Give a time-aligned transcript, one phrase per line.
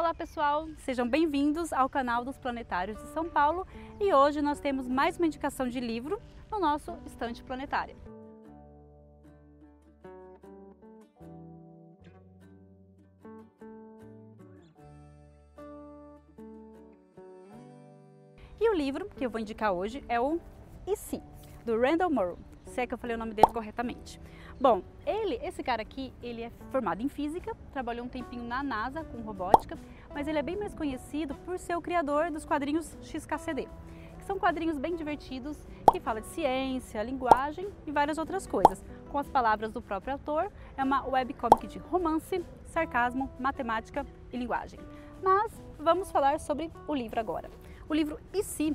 [0.00, 3.66] Olá pessoal, sejam bem-vindos ao canal dos Planetários de São Paulo
[4.00, 6.18] e hoje nós temos mais uma indicação de livro
[6.50, 7.94] no nosso estante planetária.
[18.58, 20.40] E o livro que eu vou indicar hoje é o
[20.86, 21.22] E Se,
[21.66, 22.38] do Randall Morrow,
[22.70, 24.20] se é que eu falei o nome dele corretamente.
[24.60, 29.04] Bom, ele, esse cara aqui, ele é formado em física, trabalhou um tempinho na NASA
[29.04, 29.78] com robótica,
[30.14, 33.68] mas ele é bem mais conhecido por ser o criador dos quadrinhos XKCD,
[34.18, 35.56] que são quadrinhos bem divertidos
[35.90, 38.84] que falam de ciência, linguagem e várias outras coisas.
[39.10, 44.78] Com as palavras do próprio autor, é uma webcomic de romance, sarcasmo, matemática e linguagem.
[45.22, 47.50] Mas vamos falar sobre o livro agora.
[47.88, 48.74] O livro E Se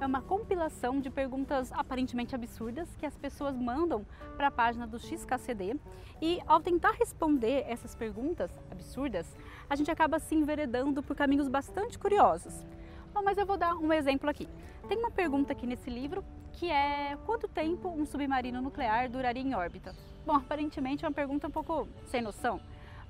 [0.00, 4.04] é uma compilação de perguntas aparentemente absurdas que as pessoas mandam
[4.36, 5.76] para a página do XKCD
[6.20, 9.26] e ao tentar responder essas perguntas absurdas,
[9.68, 12.64] a gente acaba se enveredando por caminhos bastante curiosos.
[13.12, 14.48] Bom, mas eu vou dar um exemplo aqui.
[14.88, 19.54] Tem uma pergunta aqui nesse livro que é quanto tempo um submarino nuclear duraria em
[19.54, 19.94] órbita?
[20.26, 22.60] Bom, aparentemente é uma pergunta um pouco sem noção,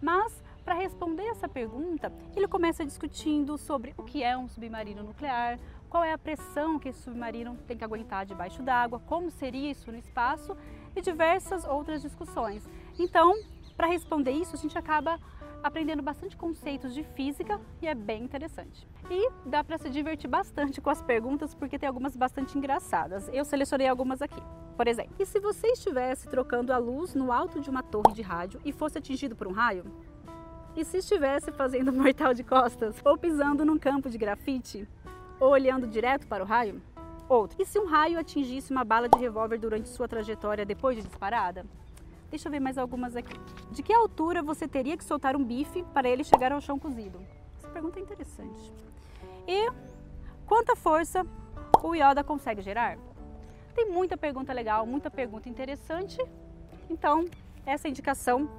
[0.00, 5.58] mas para responder essa pergunta, ele começa discutindo sobre o que é um submarino nuclear,
[5.90, 9.92] qual é a pressão que esse submarino tem que aguentar debaixo d'água, como seria isso
[9.92, 10.56] no espaço
[10.96, 12.66] e diversas outras discussões.
[12.98, 13.34] Então,
[13.76, 15.20] para responder isso, a gente acaba
[15.62, 18.86] aprendendo bastante conceitos de física e é bem interessante.
[19.10, 23.28] E dá para se divertir bastante com as perguntas porque tem algumas bastante engraçadas.
[23.32, 24.42] Eu selecionei algumas aqui.
[24.76, 28.22] Por exemplo, e se você estivesse trocando a luz no alto de uma torre de
[28.22, 29.84] rádio e fosse atingido por um raio?
[30.76, 34.88] E se estivesse fazendo um mortal de costas ou pisando num campo de grafite?
[35.38, 36.82] Ou olhando direto para o raio?
[37.28, 37.56] Outro.
[37.62, 41.64] E se um raio atingisse uma bala de revólver durante sua trajetória depois de disparada?
[42.28, 43.38] Deixa eu ver mais algumas aqui.
[43.70, 47.24] De que altura você teria que soltar um bife para ele chegar ao chão cozido?
[47.56, 48.72] Essa pergunta é interessante.
[49.46, 49.70] E
[50.44, 51.24] quanta força
[51.84, 52.98] o Yoda consegue gerar?
[53.76, 56.18] Tem muita pergunta legal, muita pergunta interessante.
[56.90, 57.26] Então,
[57.64, 58.50] essa é a indicação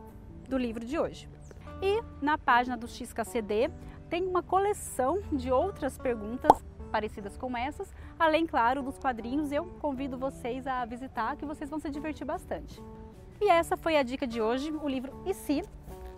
[0.48, 1.35] do livro de hoje.
[1.82, 3.70] E na página do XKCD
[4.10, 9.52] tem uma coleção de outras perguntas parecidas com essas, além, claro, dos quadrinhos.
[9.52, 12.82] Eu convido vocês a visitar, que vocês vão se divertir bastante.
[13.42, 15.62] E essa foi a dica de hoje, o livro E Se?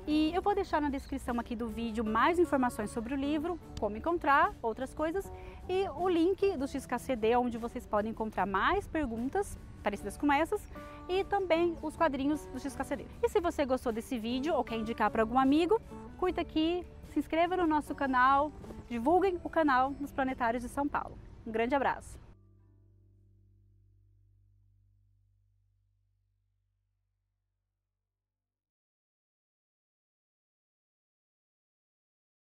[0.06, 3.98] E eu vou deixar na descrição aqui do vídeo mais informações sobre o livro, como
[3.98, 5.30] encontrar, outras coisas,
[5.70, 10.62] e o link do XKCD, onde vocês podem encontrar mais perguntas parecidas com essas,
[11.08, 13.06] e também os quadrinhos do XKCD.
[13.24, 15.82] E se você gostou desse vídeo ou quer indicar para algum amigo,
[16.18, 18.52] curta aqui, se inscreva no nosso canal,
[18.90, 21.18] divulguem o canal dos Planetários de São Paulo.
[21.46, 22.27] Um grande abraço!